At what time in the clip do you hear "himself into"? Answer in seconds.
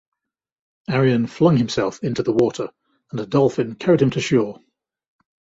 1.57-2.23